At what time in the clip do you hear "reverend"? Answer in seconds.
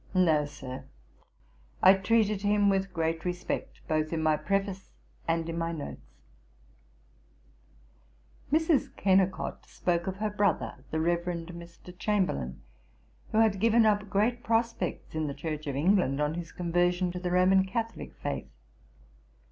10.99-11.49